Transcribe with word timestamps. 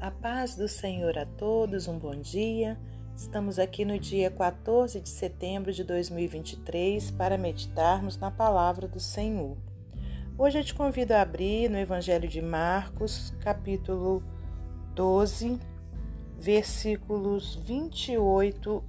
A 0.00 0.10
paz 0.10 0.56
do 0.56 0.68
Senhor 0.68 1.16
a 1.16 1.24
todos, 1.24 1.88
um 1.88 1.98
bom 1.98 2.14
dia. 2.14 2.78
Estamos 3.16 3.58
aqui 3.58 3.84
no 3.84 3.98
dia 3.98 4.30
14 4.30 5.00
de 5.00 5.08
setembro 5.08 5.72
de 5.72 5.84
2023 5.84 7.10
para 7.12 7.38
meditarmos 7.38 8.18
na 8.18 8.30
palavra 8.30 8.88
do 8.88 8.98
Senhor. 8.98 9.56
Hoje 10.36 10.58
eu 10.58 10.64
te 10.64 10.74
convido 10.74 11.14
a 11.14 11.22
abrir 11.22 11.70
no 11.70 11.78
Evangelho 11.78 12.28
de 12.28 12.42
Marcos, 12.42 13.32
capítulo 13.40 14.22
12, 14.94 15.58
versículos 16.38 17.54
28 17.64 18.84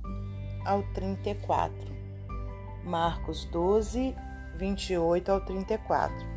ao 0.66 0.82
34. 0.94 1.96
Marcos 2.84 3.46
12, 3.46 4.16
28 4.58 5.32
ao 5.32 5.46
34. 5.46 6.35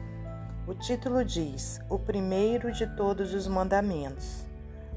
O 0.68 0.74
título 0.74 1.24
diz: 1.24 1.80
O 1.88 1.98
primeiro 1.98 2.70
de 2.70 2.86
todos 2.94 3.32
os 3.32 3.46
mandamentos. 3.46 4.44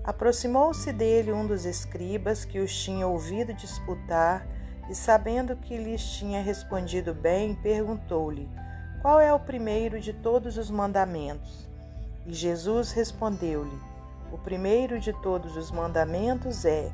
Aproximou-se 0.04 0.92
dele 0.92 1.32
um 1.32 1.48
dos 1.48 1.64
escribas 1.64 2.44
que 2.44 2.60
os 2.60 2.76
tinha 2.76 3.08
ouvido 3.08 3.54
disputar 3.54 4.46
e, 4.90 4.94
sabendo 4.94 5.56
que 5.56 5.78
lhes 5.78 6.04
tinha 6.04 6.42
respondido 6.42 7.14
bem, 7.14 7.56
perguntou-lhe: 7.56 8.50
Qual 9.02 9.18
é 9.18 9.32
o 9.34 9.40
primeiro 9.40 9.98
de 10.02 10.12
todos 10.12 10.58
os 10.58 10.70
mandamentos? 10.70 11.70
E 12.28 12.34
Jesus 12.34 12.92
respondeu-lhe: 12.92 13.80
O 14.30 14.38
primeiro 14.38 15.00
de 15.00 15.14
todos 15.22 15.56
os 15.56 15.72
mandamentos 15.72 16.66
é: 16.66 16.92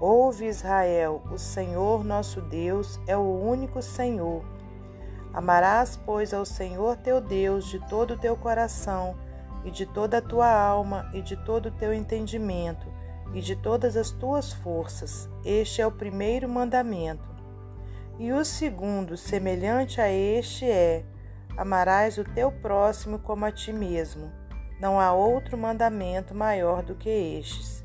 Ouve 0.00 0.46
Israel, 0.46 1.22
o 1.30 1.38
Senhor 1.38 2.02
nosso 2.02 2.40
Deus 2.40 2.98
é 3.06 3.16
o 3.16 3.40
único 3.40 3.80
Senhor. 3.80 4.55
Amarás, 5.36 6.00
pois, 6.06 6.32
ao 6.32 6.46
Senhor 6.46 6.96
teu 6.96 7.20
Deus 7.20 7.66
de 7.66 7.78
todo 7.90 8.14
o 8.14 8.18
teu 8.18 8.34
coração 8.38 9.14
e 9.66 9.70
de 9.70 9.84
toda 9.84 10.16
a 10.16 10.22
tua 10.22 10.50
alma, 10.50 11.10
e 11.12 11.20
de 11.20 11.36
todo 11.36 11.66
o 11.66 11.72
teu 11.72 11.92
entendimento, 11.92 12.86
e 13.34 13.42
de 13.42 13.54
todas 13.54 13.98
as 13.98 14.10
tuas 14.10 14.54
forças. 14.54 15.28
Este 15.44 15.82
é 15.82 15.86
o 15.86 15.92
primeiro 15.92 16.48
mandamento. 16.48 17.36
E 18.18 18.32
o 18.32 18.42
segundo, 18.46 19.14
semelhante 19.14 20.00
a 20.00 20.10
este, 20.10 20.64
é: 20.64 21.04
Amarás 21.54 22.16
o 22.16 22.24
teu 22.24 22.50
próximo 22.50 23.18
como 23.18 23.44
a 23.44 23.52
ti 23.52 23.74
mesmo. 23.74 24.32
Não 24.80 24.98
há 24.98 25.12
outro 25.12 25.58
mandamento 25.58 26.34
maior 26.34 26.82
do 26.82 26.94
que 26.94 27.10
estes. 27.10 27.84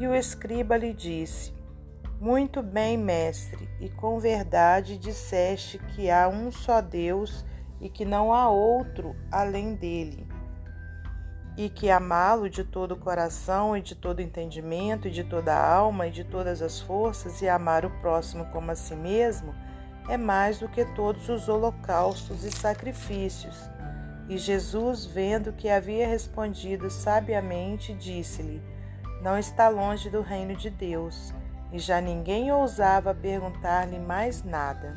E 0.00 0.08
o 0.08 0.14
escriba 0.14 0.76
lhe 0.76 0.92
disse: 0.92 1.52
Muito 2.20 2.62
bem, 2.62 2.98
mestre, 2.98 3.66
e 3.80 3.88
com 3.88 4.20
verdade 4.20 4.98
disseste 4.98 5.78
que 5.78 6.10
há 6.10 6.28
um 6.28 6.52
só 6.52 6.82
Deus 6.82 7.44
e 7.80 7.88
que 7.88 8.04
não 8.04 8.34
há 8.34 8.50
outro 8.50 9.16
além 9.32 9.74
dele 9.74 10.28
e 11.56 11.68
que 11.68 11.90
amá-lo 11.90 12.48
de 12.48 12.64
todo 12.64 12.92
o 12.92 12.98
coração 12.98 13.76
e 13.76 13.82
de 13.82 13.94
todo 13.94 14.20
entendimento 14.20 15.08
e 15.08 15.10
de 15.10 15.24
toda 15.24 15.54
a 15.54 15.74
alma 15.74 16.06
e 16.06 16.10
de 16.10 16.24
todas 16.24 16.62
as 16.62 16.80
forças 16.80 17.42
e 17.42 17.48
amar 17.48 17.84
o 17.84 17.90
próximo 18.00 18.46
como 18.46 18.70
a 18.70 18.74
si 18.74 18.94
mesmo 18.94 19.54
é 20.08 20.16
mais 20.16 20.58
do 20.58 20.68
que 20.68 20.84
todos 20.94 21.28
os 21.28 21.48
holocaustos 21.48 22.44
e 22.44 22.50
sacrifícios. 22.50 23.56
E 24.28 24.38
Jesus, 24.38 25.04
vendo 25.04 25.52
que 25.52 25.68
havia 25.68 26.06
respondido 26.06 26.88
sabiamente, 26.88 27.92
disse-lhe: 27.94 28.62
Não 29.22 29.38
está 29.38 29.68
longe 29.68 30.08
do 30.08 30.22
reino 30.22 30.56
de 30.56 30.70
Deus. 30.70 31.34
E 31.72 31.78
já 31.78 32.00
ninguém 32.00 32.50
ousava 32.52 33.14
perguntar-lhe 33.14 33.98
mais 33.98 34.42
nada. 34.42 34.96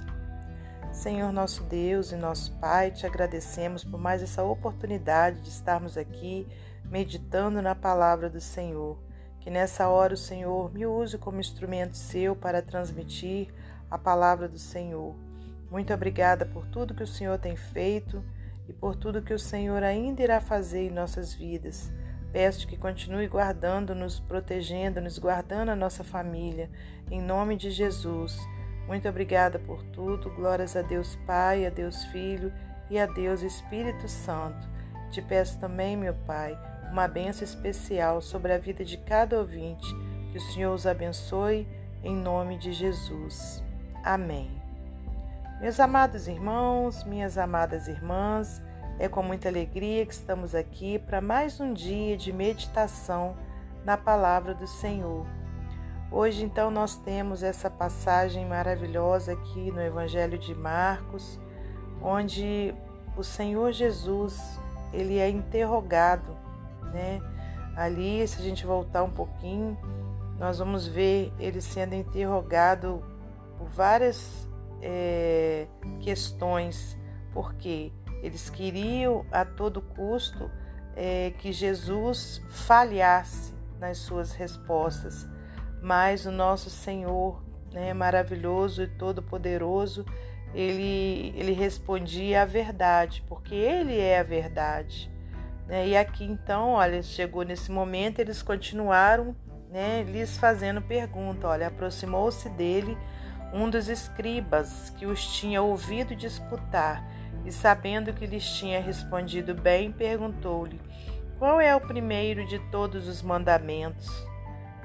Senhor 0.91 1.31
nosso 1.31 1.63
Deus 1.63 2.11
e 2.11 2.15
nosso 2.15 2.51
Pai, 2.59 2.91
te 2.91 3.05
agradecemos 3.05 3.83
por 3.83 3.99
mais 3.99 4.21
essa 4.21 4.43
oportunidade 4.43 5.41
de 5.41 5.49
estarmos 5.49 5.97
aqui 5.97 6.47
meditando 6.85 7.61
na 7.61 7.73
palavra 7.73 8.29
do 8.29 8.39
Senhor. 8.39 8.97
Que 9.39 9.49
nessa 9.49 9.87
hora 9.87 10.13
o 10.13 10.17
Senhor 10.17 10.71
me 10.71 10.85
use 10.85 11.17
como 11.17 11.39
instrumento 11.39 11.97
seu 11.97 12.35
para 12.35 12.61
transmitir 12.61 13.53
a 13.89 13.97
palavra 13.97 14.47
do 14.47 14.59
Senhor. 14.59 15.15
Muito 15.69 15.91
obrigada 15.93 16.45
por 16.45 16.67
tudo 16.67 16.93
que 16.93 17.03
o 17.03 17.07
Senhor 17.07 17.37
tem 17.39 17.55
feito 17.55 18.23
e 18.69 18.73
por 18.73 18.95
tudo 18.95 19.21
que 19.21 19.33
o 19.33 19.39
Senhor 19.39 19.83
ainda 19.83 20.21
irá 20.21 20.39
fazer 20.39 20.87
em 20.87 20.93
nossas 20.93 21.33
vidas. 21.33 21.91
Peço 22.33 22.67
que 22.67 22.75
continue 22.75 23.27
guardando-nos, 23.27 24.19
protegendo-nos, 24.19 25.19
guardando 25.19 25.69
a 25.69 25.75
nossa 25.75 26.03
família, 26.03 26.67
em 27.11 27.21
nome 27.21 27.55
de 27.55 27.69
Jesus. 27.69 28.35
Muito 28.87 29.07
obrigada 29.07 29.59
por 29.59 29.83
tudo. 29.83 30.31
Glórias 30.31 30.75
a 30.75 30.81
Deus 30.81 31.15
Pai, 31.27 31.63
a 31.63 31.69
Deus 31.69 32.03
Filho 32.05 32.51
e 32.89 32.97
a 32.97 33.05
Deus 33.05 33.43
Espírito 33.43 34.07
Santo. 34.07 34.67
Te 35.11 35.21
peço 35.21 35.59
também, 35.59 35.95
meu 35.95 36.15
Pai, 36.25 36.57
uma 36.91 37.07
benção 37.07 37.43
especial 37.43 38.19
sobre 38.19 38.51
a 38.51 38.57
vida 38.57 38.83
de 38.83 38.97
cada 38.97 39.37
ouvinte. 39.37 39.87
Que 40.31 40.39
o 40.39 40.41
Senhor 40.41 40.73
os 40.73 40.87
abençoe 40.87 41.67
em 42.03 42.15
nome 42.15 42.57
de 42.57 42.73
Jesus. 42.73 43.63
Amém. 44.03 44.49
Meus 45.61 45.79
amados 45.79 46.27
irmãos, 46.27 47.03
minhas 47.03 47.37
amadas 47.37 47.87
irmãs, 47.87 48.59
é 48.99 49.07
com 49.07 49.23
muita 49.23 49.49
alegria 49.49 50.05
que 50.05 50.13
estamos 50.13 50.53
aqui 50.53 50.99
para 50.99 51.19
mais 51.19 51.59
um 51.59 51.73
dia 51.73 52.15
de 52.15 52.31
meditação 52.31 53.35
na 53.83 53.97
palavra 53.97 54.53
do 54.53 54.67
Senhor. 54.67 55.25
Hoje, 56.11 56.45
então, 56.45 56.69
nós 56.69 56.95
temos 56.95 57.41
essa 57.41 57.69
passagem 57.71 58.45
maravilhosa 58.45 59.33
aqui 59.33 59.71
no 59.71 59.81
Evangelho 59.81 60.37
de 60.37 60.53
Marcos, 60.53 61.39
onde 62.01 62.73
o 63.17 63.23
Senhor 63.23 63.71
Jesus 63.71 64.39
ele 64.93 65.17
é 65.17 65.27
interrogado, 65.27 66.37
né? 66.93 67.19
Ali, 67.75 68.27
se 68.27 68.39
a 68.39 68.43
gente 68.43 68.63
voltar 68.63 69.03
um 69.03 69.09
pouquinho, 69.09 69.75
nós 70.37 70.59
vamos 70.59 70.87
ver 70.87 71.33
ele 71.39 71.61
sendo 71.61 71.95
interrogado 71.95 73.03
por 73.57 73.67
várias 73.69 74.47
é, 74.83 75.65
questões, 75.99 76.95
porque 77.33 77.91
eles 78.23 78.49
queriam 78.49 79.25
a 79.31 79.45
todo 79.45 79.81
custo 79.81 80.49
é, 80.95 81.31
que 81.37 81.51
Jesus 81.51 82.41
falhasse 82.49 83.53
nas 83.79 83.99
suas 83.99 84.31
respostas 84.31 85.27
mas 85.83 86.25
o 86.25 86.31
nosso 86.31 86.69
Senhor, 86.69 87.43
né, 87.73 87.93
maravilhoso 87.93 88.83
e 88.83 88.87
todo-poderoso, 88.87 90.05
ele, 90.55 91.33
ele 91.35 91.51
respondia 91.51 92.43
a 92.43 92.45
verdade, 92.45 93.21
porque 93.27 93.53
ele 93.53 93.99
é 93.99 94.19
a 94.19 94.23
verdade. 94.23 95.11
Né? 95.67 95.89
E 95.89 95.97
aqui 95.97 96.23
então, 96.23 96.69
olha, 96.69 97.03
chegou 97.03 97.43
nesse 97.43 97.69
momento, 97.69 98.19
eles 98.19 98.41
continuaram 98.41 99.35
né, 99.69 100.03
lhes 100.03 100.37
fazendo 100.37 100.81
pergunta. 100.81 101.49
Olha, 101.49 101.67
aproximou-se 101.67 102.47
dele 102.51 102.97
um 103.53 103.69
dos 103.69 103.89
escribas 103.89 104.89
que 104.91 105.05
os 105.05 105.21
tinha 105.35 105.61
ouvido 105.61 106.15
disputar 106.15 107.05
e, 107.45 107.51
sabendo 107.51 108.13
que 108.13 108.25
lhes 108.25 108.45
tinha 108.45 108.79
respondido 108.79 109.53
bem, 109.53 109.91
perguntou-lhe: 109.91 110.79
Qual 111.37 111.59
é 111.59 111.75
o 111.75 111.81
primeiro 111.81 112.45
de 112.47 112.59
todos 112.69 113.07
os 113.07 113.21
mandamentos? 113.21 114.09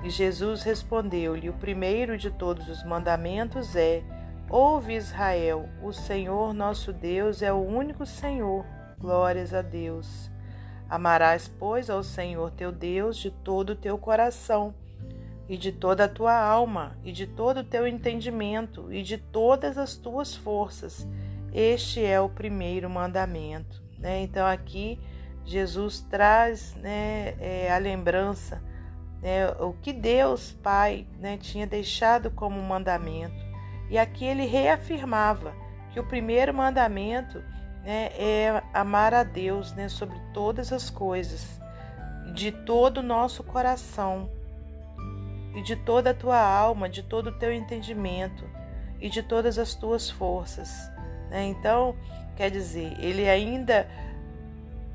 E 0.02 0.10
Jesus 0.10 0.62
respondeu-lhe: 0.62 1.48
O 1.48 1.54
primeiro 1.54 2.16
de 2.16 2.30
todos 2.30 2.68
os 2.68 2.84
mandamentos 2.84 3.74
é: 3.74 4.02
Ouve 4.48 4.94
Israel, 4.94 5.68
o 5.82 5.92
Senhor 5.92 6.54
nosso 6.54 6.92
Deus 6.92 7.42
é 7.42 7.52
o 7.52 7.56
único 7.56 8.06
Senhor. 8.06 8.64
Glórias 8.98 9.52
a 9.52 9.62
Deus. 9.62 10.30
Amarás, 10.88 11.48
pois, 11.58 11.91
ao 11.91 12.02
Senhor 12.02 12.50
teu 12.52 12.72
Deus 12.72 13.18
de 13.18 13.30
todo 13.30 13.70
o 13.70 13.76
teu 13.76 13.98
coração, 13.98 14.74
e 15.48 15.56
de 15.56 15.70
toda 15.70 16.04
a 16.04 16.08
tua 16.08 16.34
alma, 16.34 16.97
e 17.04 17.12
de 17.12 17.26
todo 17.26 17.60
o 17.60 17.64
teu 17.64 17.86
entendimento, 17.86 18.92
e 18.92 19.02
de 19.02 19.18
todas 19.18 19.76
as 19.76 19.97
tuas 19.97 20.34
forças. 20.34 21.06
Este 21.53 22.04
é 22.04 22.20
o 22.20 22.28
primeiro 22.28 22.88
mandamento. 22.88 23.82
Né? 23.98 24.22
Então, 24.22 24.47
aqui, 24.47 24.98
Jesus 25.45 26.00
traz 26.00 26.74
né, 26.77 27.34
é, 27.41 27.72
a 27.72 27.78
lembrança 27.78 28.62
né, 29.22 29.48
o 29.59 29.72
que 29.72 29.92
Deus 29.92 30.53
Pai 30.62 31.06
né, 31.18 31.36
tinha 31.36 31.66
deixado 31.66 32.30
como 32.30 32.60
mandamento. 32.62 33.47
E 33.91 33.98
aqui 33.98 34.24
ele 34.24 34.47
reafirmava 34.47 35.54
que 35.92 35.98
o 35.98 36.06
primeiro 36.06 36.53
mandamento 36.54 37.42
né, 37.83 38.10
é 38.18 38.62
amar 38.72 39.15
a 39.15 39.22
Deus 39.22 39.72
né, 39.72 39.89
sobre 39.89 40.18
todas 40.33 40.72
as 40.72 40.91
coisas, 40.91 41.60
de 42.34 42.53
todo 42.53 42.98
o 42.98 43.03
nosso 43.03 43.42
coração, 43.42 44.30
e 45.54 45.62
de 45.62 45.74
toda 45.74 46.10
a 46.10 46.15
tua 46.15 46.41
alma, 46.41 46.89
de 46.89 47.03
todo 47.03 47.28
o 47.28 47.39
teu 47.39 47.53
entendimento 47.53 48.45
e 49.00 49.09
de 49.09 49.22
todas 49.22 49.59
as 49.59 49.74
tuas 49.74 50.09
forças. 50.09 50.91
Né? 51.30 51.47
Então, 51.47 51.95
quer 52.36 52.51
dizer, 52.51 52.97
ele 52.98 53.28
ainda 53.28 53.89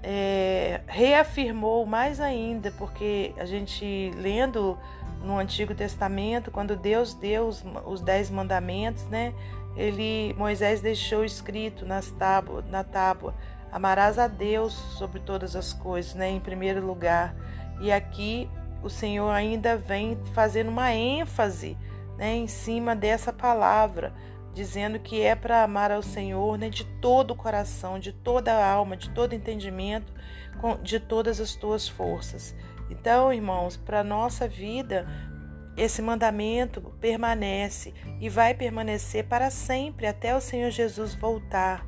é, 0.01 0.81
reafirmou 0.87 1.85
mais 1.85 2.19
ainda, 2.19 2.71
porque 2.71 3.33
a 3.37 3.45
gente 3.45 4.11
lendo 4.15 4.77
no 5.23 5.37
Antigo 5.37 5.73
Testamento, 5.73 6.51
quando 6.51 6.75
Deus 6.75 7.13
deu 7.13 7.47
os, 7.47 7.63
os 7.85 8.01
dez 8.01 8.29
mandamentos, 8.29 9.05
né? 9.05 9.33
Ele, 9.75 10.35
Moisés 10.37 10.81
deixou 10.81 11.25
escrito 11.25 11.85
nas 11.85 12.11
tábua, 12.11 12.63
na 12.69 12.83
tábua 12.83 13.33
Amarás 13.73 14.19
a 14.19 14.27
Deus 14.27 14.71
sobre 14.71 15.19
todas 15.19 15.55
as 15.55 15.73
coisas, 15.73 16.13
né? 16.13 16.29
Em 16.29 16.39
primeiro 16.39 16.85
lugar. 16.85 17.33
E 17.81 17.91
aqui 17.91 18.47
o 18.83 18.89
Senhor 18.89 19.31
ainda 19.31 19.75
vem 19.75 20.15
fazendo 20.31 20.69
uma 20.69 20.93
ênfase 20.93 21.75
né, 22.15 22.35
em 22.35 22.45
cima 22.45 22.95
dessa 22.95 23.33
palavra, 23.33 24.13
dizendo 24.53 24.99
que 24.99 25.21
é 25.21 25.35
para 25.35 25.63
amar 25.63 25.91
ao 25.91 26.03
Senhor 26.03 26.57
né, 26.57 26.69
de 26.69 26.85
todo 27.01 27.31
o 27.31 27.35
coração, 27.35 27.99
de 27.99 28.13
toda 28.13 28.53
a 28.53 28.71
alma, 28.71 28.95
de 28.95 29.09
todo 29.09 29.33
entendimento, 29.33 30.13
de 30.81 30.99
todas 30.99 31.39
as 31.39 31.55
tuas 31.55 31.87
forças. 31.87 32.55
Então, 32.89 33.33
irmãos, 33.33 33.75
para 33.75 34.01
a 34.01 34.03
nossa 34.03 34.47
vida, 34.47 35.07
esse 35.75 36.01
mandamento 36.01 36.81
permanece 37.01 37.93
e 38.19 38.29
vai 38.29 38.53
permanecer 38.53 39.25
para 39.25 39.49
sempre 39.49 40.05
até 40.05 40.35
o 40.35 40.41
Senhor 40.41 40.69
Jesus 40.69 41.15
voltar, 41.15 41.85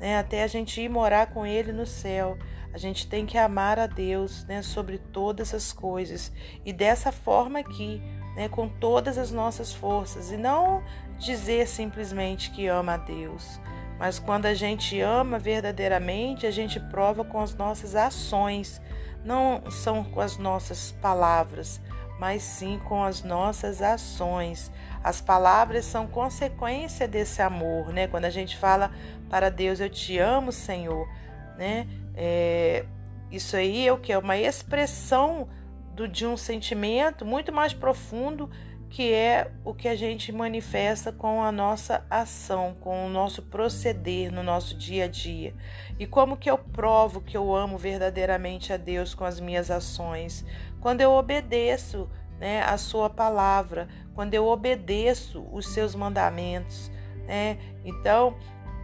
né? 0.00 0.18
até 0.18 0.42
a 0.42 0.46
gente 0.46 0.80
ir 0.80 0.88
morar 0.88 1.26
com 1.26 1.46
Ele 1.46 1.72
no 1.72 1.86
céu. 1.86 2.38
A 2.72 2.78
gente 2.78 3.06
tem 3.08 3.24
que 3.24 3.38
amar 3.38 3.78
a 3.78 3.86
Deus 3.86 4.44
né, 4.44 4.60
sobre 4.62 4.98
todas 4.98 5.54
as 5.54 5.72
coisas 5.72 6.32
e 6.64 6.72
dessa 6.72 7.10
forma 7.10 7.58
aqui, 7.58 8.02
né, 8.36 8.48
com 8.48 8.68
todas 8.68 9.16
as 9.16 9.32
nossas 9.32 9.72
forças 9.72 10.30
e 10.30 10.36
não 10.36 10.82
dizer 11.18 11.66
simplesmente 11.66 12.50
que 12.50 12.66
ama 12.66 12.94
a 12.94 12.98
Deus. 12.98 13.58
Mas 13.98 14.18
quando 14.18 14.44
a 14.44 14.52
gente 14.52 15.00
ama 15.00 15.38
verdadeiramente, 15.38 16.46
a 16.46 16.50
gente 16.50 16.78
prova 16.78 17.24
com 17.24 17.40
as 17.40 17.54
nossas 17.54 17.96
ações, 17.96 18.80
não 19.24 19.62
são 19.70 20.04
com 20.04 20.20
as 20.20 20.36
nossas 20.36 20.92
palavras, 21.00 21.80
mas 22.20 22.42
sim 22.42 22.78
com 22.84 23.02
as 23.02 23.22
nossas 23.22 23.80
ações. 23.80 24.70
As 25.02 25.20
palavras 25.20 25.86
são 25.86 26.06
consequência 26.06 27.08
desse 27.08 27.40
amor, 27.40 27.92
né? 27.92 28.06
Quando 28.06 28.26
a 28.26 28.30
gente 28.30 28.56
fala 28.56 28.90
para 29.30 29.50
Deus, 29.50 29.80
eu 29.80 29.88
te 29.88 30.18
amo, 30.18 30.52
Senhor, 30.52 31.08
né? 31.56 31.86
É, 32.14 32.84
isso 33.30 33.56
aí 33.56 33.88
é 33.88 33.92
o 33.92 33.98
que? 33.98 34.12
É 34.12 34.18
uma 34.18 34.36
expressão 34.36 35.48
do, 35.96 36.06
de 36.06 36.26
um 36.26 36.36
sentimento 36.36 37.24
muito 37.24 37.50
mais 37.50 37.72
profundo 37.72 38.50
que 38.88 39.12
é 39.12 39.50
o 39.64 39.74
que 39.74 39.88
a 39.88 39.96
gente 39.96 40.30
manifesta 40.30 41.10
com 41.10 41.42
a 41.42 41.50
nossa 41.50 42.06
ação, 42.08 42.76
com 42.80 43.06
o 43.06 43.08
nosso 43.08 43.42
proceder 43.42 44.32
no 44.32 44.42
nosso 44.42 44.76
dia 44.76 45.04
a 45.04 45.08
dia. 45.08 45.54
E 45.98 46.06
como 46.06 46.36
que 46.36 46.48
eu 46.48 46.56
provo 46.56 47.20
que 47.20 47.36
eu 47.36 47.54
amo 47.54 47.76
verdadeiramente 47.76 48.72
a 48.72 48.76
Deus 48.76 49.12
com 49.12 49.24
as 49.24 49.40
minhas 49.40 49.70
ações? 49.70 50.44
Quando 50.80 51.00
eu 51.00 51.10
obedeço 51.10 52.08
né, 52.38 52.62
a 52.62 52.78
sua 52.78 53.10
palavra, 53.10 53.88
quando 54.14 54.34
eu 54.34 54.46
obedeço 54.46 55.46
os 55.52 55.68
seus 55.74 55.94
mandamentos. 55.94 56.90
Né? 57.26 57.58
Então, 57.84 58.36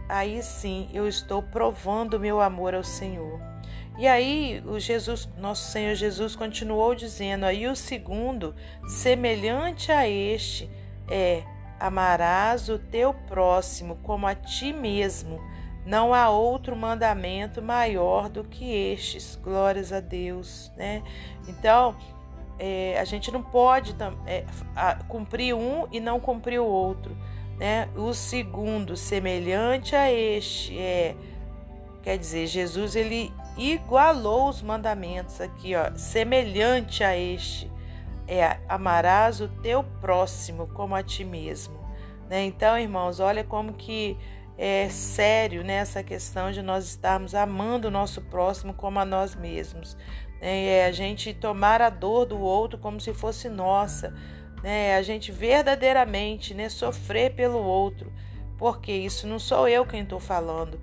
aí 0.09 0.43
sim 0.43 0.89
eu 0.93 1.07
estou 1.07 1.41
provando 1.41 2.19
meu 2.19 2.41
amor 2.41 2.75
ao 2.75 2.83
Senhor. 2.83 3.52
E 3.97 4.07
aí 4.07 4.63
o 4.65 4.79
Jesus, 4.79 5.29
nosso 5.37 5.71
Senhor 5.71 5.93
Jesus 5.93 6.35
continuou 6.35 6.95
dizendo, 6.95 7.45
aí 7.45 7.67
o 7.67 7.75
segundo, 7.75 8.55
semelhante 8.87 9.91
a 9.91 10.07
este, 10.09 10.69
é 11.09 11.43
amarás 11.79 12.69
o 12.69 12.79
teu 12.79 13.13
próximo 13.13 13.97
como 14.03 14.25
a 14.25 14.33
ti 14.33 14.73
mesmo. 14.73 15.39
Não 15.85 16.13
há 16.13 16.29
outro 16.29 16.75
mandamento 16.75 17.61
maior 17.61 18.29
do 18.29 18.43
que 18.43 18.65
estes. 18.73 19.35
Glórias 19.35 19.91
a 19.91 19.99
Deus, 19.99 20.71
né? 20.77 21.03
Então, 21.45 21.95
é, 22.57 22.97
a 22.97 23.03
gente 23.03 23.29
não 23.31 23.43
pode 23.43 23.93
é, 24.25 24.45
cumprir 25.09 25.53
um 25.53 25.85
e 25.91 25.99
não 25.99 26.21
cumprir 26.21 26.59
o 26.59 26.65
outro, 26.65 27.17
né? 27.57 27.89
O 27.97 28.13
segundo, 28.13 28.95
semelhante 28.95 29.93
a 29.93 30.09
este, 30.09 30.79
é, 30.79 31.15
quer 32.01 32.17
dizer, 32.17 32.47
Jesus 32.47 32.95
ele 32.95 33.33
igualou 33.57 34.49
os 34.49 34.61
mandamentos 34.61 35.39
aqui, 35.39 35.75
ó, 35.75 35.95
semelhante 35.95 37.03
a 37.03 37.17
este, 37.17 37.71
é 38.27 38.57
amarás 38.67 39.41
o 39.41 39.47
teu 39.47 39.83
próximo 40.01 40.67
como 40.67 40.95
a 40.95 41.03
ti 41.03 41.23
mesmo, 41.23 41.79
né? 42.29 42.43
Então, 42.45 42.77
irmãos, 42.79 43.19
olha 43.19 43.43
como 43.43 43.73
que 43.73 44.17
é 44.57 44.87
sério 44.89 45.63
né, 45.63 45.75
essa 45.75 46.03
questão 46.03 46.51
de 46.51 46.61
nós 46.61 46.85
estarmos 46.85 47.33
amando 47.33 47.87
o 47.87 47.91
nosso 47.91 48.21
próximo 48.21 48.73
como 48.73 48.99
a 48.99 49.05
nós 49.05 49.35
mesmos. 49.35 49.97
Né? 50.39 50.65
É 50.65 50.85
a 50.85 50.91
gente 50.91 51.33
tomar 51.33 51.81
a 51.81 51.89
dor 51.89 52.25
do 52.25 52.39
outro 52.39 52.77
como 52.77 53.01
se 53.01 53.13
fosse 53.13 53.49
nossa. 53.49 54.13
Né? 54.61 54.95
A 54.95 55.01
gente 55.01 55.31
verdadeiramente 55.31 56.53
né, 56.53 56.69
sofrer 56.69 57.33
pelo 57.35 57.57
outro. 57.57 58.13
Porque 58.57 58.91
isso 58.91 59.25
não 59.25 59.39
sou 59.39 59.67
eu 59.67 59.85
quem 59.85 60.03
estou 60.03 60.19
falando 60.19 60.79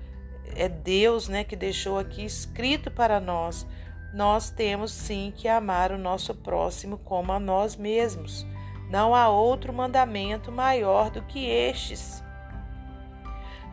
é 0.57 0.69
Deus 0.69 1.29
né, 1.29 1.45
que 1.45 1.57
deixou 1.57 1.99
aqui 1.99 2.25
escrito 2.25 2.91
para 2.91 3.21
nós. 3.21 3.67
Nós 4.13 4.51
temos 4.51 4.91
sim 4.93 5.33
que 5.37 5.47
amar 5.47 5.93
o 5.93 5.99
nosso 5.99 6.35
próximo 6.35 6.99
como 6.99 7.33
a 7.33 7.39
nós 7.39 7.77
mesmos. 7.77 8.47
Não 8.91 9.15
há 9.15 9.29
outro 9.29 9.73
mandamento 9.73 10.51
maior 10.51 11.11
do 11.11 11.23
que 11.23 11.47
estes. 11.47 12.23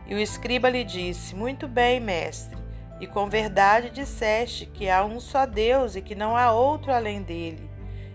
E 0.06 0.14
o 0.14 0.18
escriba 0.18 0.70
lhe 0.70 0.84
disse: 0.84 1.34
Muito 1.34 1.66
bem, 1.66 1.98
mestre, 1.98 2.56
e 3.00 3.06
com 3.06 3.28
verdade 3.28 3.90
disseste 3.90 4.64
que 4.64 4.88
há 4.88 5.04
um 5.04 5.18
só 5.18 5.44
Deus 5.44 5.96
e 5.96 6.02
que 6.02 6.14
não 6.14 6.36
há 6.36 6.52
outro 6.52 6.92
além 6.92 7.22
dele, 7.22 7.68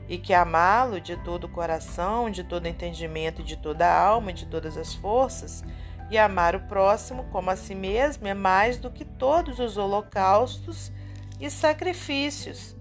e 0.08 0.18
que 0.18 0.34
amá-lo 0.34 1.02
de 1.02 1.18
todo 1.18 1.44
o 1.44 1.50
coração, 1.50 2.30
de 2.30 2.44
todo 2.44 2.68
entendimento, 2.68 3.44
de 3.44 3.58
toda 3.58 3.86
a 3.86 4.00
alma, 4.00 4.32
de 4.32 4.46
todas 4.46 4.78
as 4.78 4.94
forças, 4.94 5.64
e 6.10 6.18
amar 6.18 6.56
o 6.56 6.62
próximo 6.62 7.24
como 7.32 7.50
a 7.50 7.56
si 7.56 7.74
mesmo 7.74 8.28
é 8.28 8.34
mais 8.34 8.78
do 8.78 8.92
que 8.92 9.06
todos 9.06 9.60
os 9.60 9.78
holocaustos 9.78 10.92
e 11.40 11.50
sacrifícios. 11.50 12.76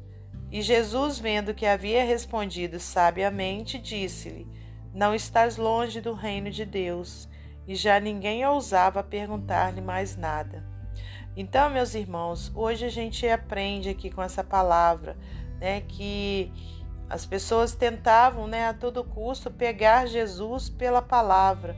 E 0.51 0.61
Jesus, 0.61 1.19
vendo 1.19 1.55
que 1.55 1.65
havia 1.65 2.05
respondido 2.05 2.79
sabiamente, 2.79 3.79
disse-lhe: 3.79 4.47
Não 4.95 5.15
estás 5.15 5.57
longe 5.57 6.01
do 6.01 6.13
reino 6.13 6.51
de 6.51 6.65
Deus. 6.65 7.29
E 7.67 7.75
já 7.75 8.01
ninguém 8.01 8.45
ousava 8.45 9.03
perguntar-lhe 9.03 9.81
mais 9.81 10.17
nada. 10.17 10.65
Então, 11.37 11.71
meus 11.71 11.95
irmãos, 11.95 12.53
hoje 12.55 12.85
a 12.85 12.91
gente 12.91 13.27
aprende 13.27 13.89
aqui 13.89 14.11
com 14.11 14.23
essa 14.23 14.45
palavra, 14.45 15.17
né, 15.59 15.81
que 15.81 16.53
as 17.09 17.25
pessoas 17.25 17.75
tentavam, 17.75 18.47
né, 18.47 18.67
a 18.69 18.75
todo 18.75 19.05
custo 19.05 19.51
pegar 19.51 20.07
Jesus 20.07 20.69
pela 20.69 21.01
palavra 21.01 21.77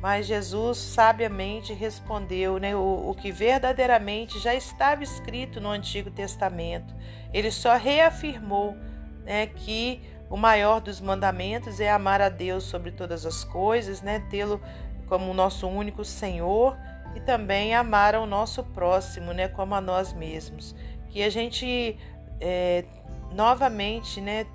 mas 0.00 0.26
Jesus 0.26 0.78
sabiamente 0.78 1.72
respondeu 1.72 2.58
né, 2.58 2.76
o, 2.76 3.10
o 3.10 3.14
que 3.14 3.32
verdadeiramente 3.32 4.38
já 4.38 4.54
estava 4.54 5.02
escrito 5.02 5.60
no 5.60 5.70
Antigo 5.70 6.10
Testamento. 6.10 6.94
Ele 7.32 7.50
só 7.50 7.76
reafirmou 7.76 8.76
né, 9.24 9.46
que 9.46 10.00
o 10.28 10.36
maior 10.36 10.80
dos 10.80 11.00
mandamentos 11.00 11.80
é 11.80 11.90
amar 11.90 12.20
a 12.20 12.28
Deus 12.28 12.64
sobre 12.64 12.90
todas 12.90 13.24
as 13.24 13.44
coisas, 13.44 14.02
né, 14.02 14.24
tê-lo 14.30 14.60
como 15.08 15.32
nosso 15.32 15.66
único 15.66 16.04
Senhor 16.04 16.76
e 17.14 17.20
também 17.20 17.74
amar 17.74 18.14
ao 18.14 18.26
nosso 18.26 18.62
próximo, 18.62 19.32
né, 19.32 19.48
como 19.48 19.74
a 19.74 19.80
nós 19.80 20.12
mesmos. 20.12 20.74
Que 21.08 21.22
a 21.22 21.30
gente 21.30 21.96
é, 22.40 22.84
novamente, 23.32 24.20
né, 24.20 24.46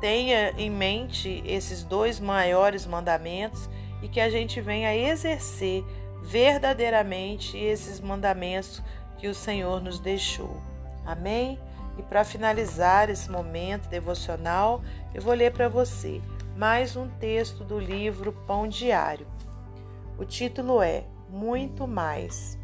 tenha 0.00 0.50
em 0.58 0.68
mente 0.68 1.42
esses 1.46 1.82
dois 1.82 2.20
maiores 2.20 2.84
mandamentos 2.84 3.70
e 4.04 4.08
que 4.08 4.20
a 4.20 4.28
gente 4.28 4.60
venha 4.60 4.94
exercer 4.94 5.82
verdadeiramente 6.22 7.56
esses 7.56 8.02
mandamentos 8.02 8.82
que 9.16 9.26
o 9.26 9.34
Senhor 9.34 9.80
nos 9.80 9.98
deixou. 9.98 10.60
Amém? 11.06 11.58
E 11.96 12.02
para 12.02 12.22
finalizar 12.22 13.08
esse 13.08 13.30
momento 13.30 13.88
devocional, 13.88 14.82
eu 15.14 15.22
vou 15.22 15.32
ler 15.32 15.52
para 15.52 15.70
você 15.70 16.20
mais 16.54 16.96
um 16.96 17.08
texto 17.18 17.64
do 17.64 17.78
livro 17.78 18.30
Pão 18.46 18.68
Diário. 18.68 19.26
O 20.18 20.24
título 20.26 20.82
é 20.82 21.04
Muito 21.30 21.88
Mais. 21.88 22.58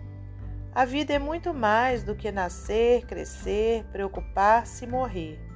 A 0.74 0.84
vida 0.84 1.14
é 1.14 1.18
muito 1.18 1.54
mais 1.54 2.04
do 2.04 2.14
que 2.14 2.30
nascer, 2.30 3.06
crescer, 3.06 3.84
preocupar-se 3.84 4.84
e 4.84 4.88
morrer. 4.88 5.49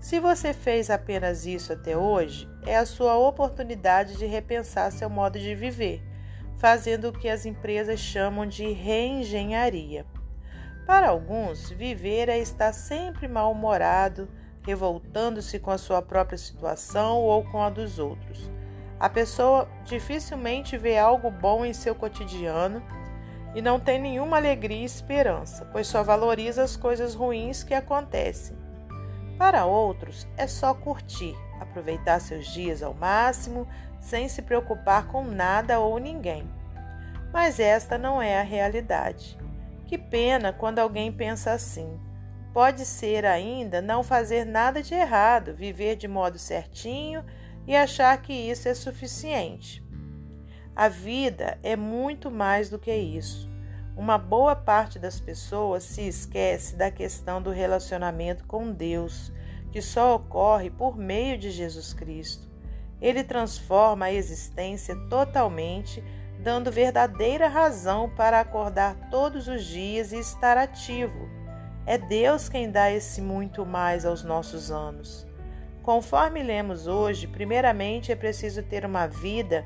Se 0.00 0.18
você 0.18 0.54
fez 0.54 0.88
apenas 0.88 1.44
isso 1.44 1.74
até 1.74 1.94
hoje, 1.94 2.48
é 2.64 2.74
a 2.74 2.86
sua 2.86 3.18
oportunidade 3.18 4.16
de 4.16 4.24
repensar 4.24 4.90
seu 4.90 5.10
modo 5.10 5.38
de 5.38 5.54
viver, 5.54 6.02
fazendo 6.56 7.10
o 7.10 7.12
que 7.12 7.28
as 7.28 7.44
empresas 7.44 8.00
chamam 8.00 8.46
de 8.46 8.72
reengenharia. 8.72 10.06
Para 10.86 11.10
alguns, 11.10 11.68
viver 11.68 12.30
é 12.30 12.38
estar 12.38 12.72
sempre 12.72 13.28
mal-humorado, 13.28 14.26
revoltando-se 14.62 15.58
com 15.58 15.70
a 15.70 15.76
sua 15.76 16.00
própria 16.00 16.38
situação 16.38 17.18
ou 17.18 17.44
com 17.44 17.62
a 17.62 17.68
dos 17.68 17.98
outros. 17.98 18.50
A 18.98 19.08
pessoa 19.08 19.68
dificilmente 19.84 20.78
vê 20.78 20.96
algo 20.96 21.30
bom 21.30 21.62
em 21.62 21.74
seu 21.74 21.94
cotidiano 21.94 22.82
e 23.54 23.60
não 23.60 23.78
tem 23.78 24.00
nenhuma 24.00 24.38
alegria 24.38 24.80
e 24.80 24.84
esperança, 24.84 25.66
pois 25.66 25.86
só 25.86 26.02
valoriza 26.02 26.62
as 26.62 26.74
coisas 26.74 27.14
ruins 27.14 27.62
que 27.62 27.74
acontecem 27.74 28.59
para 29.40 29.64
outros, 29.64 30.28
é 30.36 30.46
só 30.46 30.74
curtir, 30.74 31.34
aproveitar 31.58 32.20
seus 32.20 32.46
dias 32.48 32.82
ao 32.82 32.92
máximo, 32.92 33.66
sem 33.98 34.28
se 34.28 34.42
preocupar 34.42 35.06
com 35.06 35.24
nada 35.24 35.80
ou 35.80 35.96
ninguém. 35.96 36.46
Mas 37.32 37.58
esta 37.58 37.96
não 37.96 38.20
é 38.20 38.38
a 38.38 38.42
realidade. 38.42 39.38
Que 39.86 39.96
pena 39.96 40.52
quando 40.52 40.78
alguém 40.78 41.10
pensa 41.10 41.52
assim. 41.52 41.98
Pode 42.52 42.84
ser 42.84 43.24
ainda 43.24 43.80
não 43.80 44.02
fazer 44.02 44.44
nada 44.44 44.82
de 44.82 44.92
errado, 44.92 45.54
viver 45.54 45.96
de 45.96 46.06
modo 46.06 46.38
certinho 46.38 47.24
e 47.66 47.74
achar 47.74 48.20
que 48.20 48.34
isso 48.34 48.68
é 48.68 48.74
suficiente. 48.74 49.82
A 50.76 50.86
vida 50.86 51.58
é 51.62 51.76
muito 51.76 52.30
mais 52.30 52.68
do 52.68 52.78
que 52.78 52.94
isso. 52.94 53.49
Uma 54.00 54.16
boa 54.16 54.56
parte 54.56 54.98
das 54.98 55.20
pessoas 55.20 55.84
se 55.84 56.08
esquece 56.08 56.74
da 56.74 56.90
questão 56.90 57.42
do 57.42 57.50
relacionamento 57.50 58.46
com 58.46 58.72
Deus, 58.72 59.30
que 59.70 59.82
só 59.82 60.14
ocorre 60.14 60.70
por 60.70 60.96
meio 60.96 61.36
de 61.36 61.50
Jesus 61.50 61.92
Cristo. 61.92 62.48
Ele 62.98 63.22
transforma 63.22 64.06
a 64.06 64.12
existência 64.12 64.96
totalmente, 65.10 66.02
dando 66.42 66.72
verdadeira 66.72 67.46
razão 67.46 68.08
para 68.08 68.40
acordar 68.40 69.10
todos 69.10 69.48
os 69.48 69.66
dias 69.66 70.12
e 70.12 70.18
estar 70.18 70.56
ativo. 70.56 71.28
É 71.84 71.98
Deus 71.98 72.48
quem 72.48 72.70
dá 72.70 72.90
esse 72.90 73.20
muito 73.20 73.66
mais 73.66 74.06
aos 74.06 74.24
nossos 74.24 74.70
anos. 74.70 75.26
Conforme 75.82 76.42
lemos 76.42 76.86
hoje, 76.86 77.26
primeiramente 77.26 78.10
é 78.10 78.16
preciso 78.16 78.62
ter 78.62 78.86
uma 78.86 79.06
vida 79.06 79.62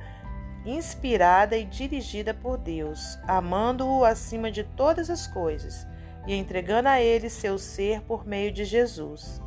inspirada 0.64 1.56
e 1.56 1.64
dirigida 1.64 2.32
por 2.32 2.56
Deus, 2.56 3.18
amando-o 3.26 4.04
acima 4.04 4.50
de 4.50 4.64
todas 4.64 5.10
as 5.10 5.26
coisas 5.26 5.86
e 6.26 6.34
entregando 6.34 6.88
a 6.88 7.00
Ele 7.00 7.28
seu 7.28 7.58
ser 7.58 8.00
por 8.02 8.26
meio 8.26 8.50
de 8.50 8.64
Jesus. 8.64 9.42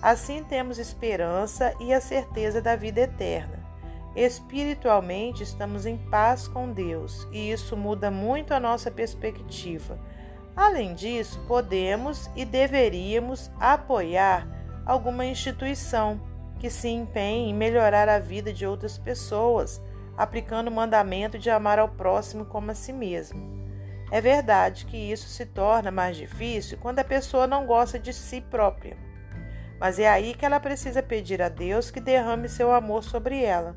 Assim 0.00 0.42
temos 0.42 0.78
esperança 0.78 1.74
e 1.80 1.92
a 1.92 2.00
certeza 2.00 2.60
da 2.60 2.74
vida 2.74 3.02
eterna. 3.02 3.62
Espiritualmente 4.16 5.42
estamos 5.42 5.86
em 5.86 5.96
paz 5.96 6.46
com 6.48 6.72
Deus 6.72 7.26
e 7.32 7.50
isso 7.50 7.76
muda 7.76 8.10
muito 8.10 8.52
a 8.52 8.60
nossa 8.60 8.90
perspectiva. 8.90 9.98
Além 10.54 10.94
disso, 10.94 11.40
podemos 11.48 12.30
e 12.36 12.44
deveríamos 12.44 13.50
apoiar 13.58 14.46
alguma 14.84 15.24
instituição 15.24 16.20
que 16.58 16.68
se 16.68 16.88
empenhe 16.88 17.50
em 17.50 17.54
melhorar 17.54 18.08
a 18.08 18.18
vida 18.18 18.52
de 18.52 18.66
outras 18.66 18.98
pessoas, 18.98 19.80
aplicando 20.16 20.68
o 20.68 20.72
mandamento 20.72 21.38
de 21.38 21.50
amar 21.50 21.78
ao 21.78 21.88
próximo 21.88 22.44
como 22.44 22.70
a 22.70 22.74
si 22.74 22.92
mesmo. 22.92 23.62
É 24.10 24.20
verdade 24.20 24.86
que 24.86 24.96
isso 24.96 25.28
se 25.28 25.46
torna 25.46 25.90
mais 25.90 26.16
difícil 26.16 26.78
quando 26.78 26.98
a 26.98 27.04
pessoa 27.04 27.46
não 27.46 27.66
gosta 27.66 27.98
de 27.98 28.12
si 28.12 28.40
própria 28.40 28.96
mas 29.82 29.98
é 29.98 30.08
aí 30.08 30.32
que 30.32 30.46
ela 30.46 30.60
precisa 30.60 31.02
pedir 31.02 31.42
a 31.42 31.48
Deus 31.48 31.90
que 31.90 31.98
derrame 31.98 32.48
seu 32.48 32.70
amor 32.70 33.02
sobre 33.02 33.42
ela. 33.42 33.76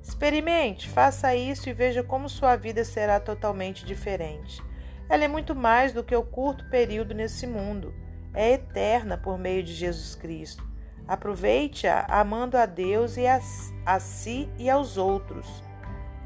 Experimente, 0.00 0.88
faça 0.88 1.34
isso 1.34 1.68
e 1.68 1.72
veja 1.72 2.04
como 2.04 2.28
sua 2.28 2.54
vida 2.54 2.84
será 2.84 3.18
totalmente 3.18 3.84
diferente. 3.84 4.62
Ela 5.08 5.24
é 5.24 5.28
muito 5.28 5.52
mais 5.52 5.92
do 5.92 6.04
que 6.04 6.14
o 6.14 6.22
curto 6.22 6.70
período 6.70 7.16
nesse 7.16 7.48
mundo. 7.48 7.92
É 8.32 8.52
eterna 8.52 9.18
por 9.18 9.36
meio 9.36 9.64
de 9.64 9.74
Jesus 9.74 10.14
Cristo. 10.14 10.64
Aproveite-a 11.06 12.06
amando 12.08 12.56
a 12.56 12.66
Deus 12.66 13.16
e 13.16 13.26
a, 13.26 13.40
a 13.84 14.00
si 14.00 14.48
e 14.58 14.70
aos 14.70 14.96
outros. 14.96 15.62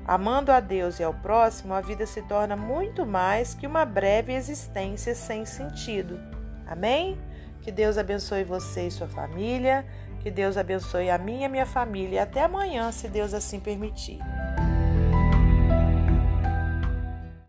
Amando 0.07 0.51
a 0.51 0.61
Deus 0.61 1.01
e 1.01 1.05
ao 1.05 1.13
próximo, 1.13 1.75
a 1.75 1.81
vida 1.81 2.07
se 2.07 2.23
torna 2.23 2.57
muito 2.57 3.05
mais 3.05 3.55
que 3.55 3.67
uma 3.67 3.85
breve 3.85 4.33
existência 4.33 5.15
sem 5.15 5.45
sentido. 5.45 6.19
Amém? 6.67 7.19
Que 7.61 7.71
Deus 7.71 7.99
abençoe 7.99 8.45
você 8.45 8.87
e 8.87 8.91
sua 8.91 9.09
família. 9.09 9.85
Que 10.21 10.31
Deus 10.31 10.57
abençoe 10.57 11.11
a 11.11 11.19
minha 11.19 11.43
e 11.43 11.45
a 11.45 11.49
minha 11.49 11.67
família. 11.67 12.23
Até 12.23 12.43
amanhã, 12.43 12.91
se 12.91 13.09
Deus 13.09 13.35
assim 13.35 13.61
permitir. 13.61 14.19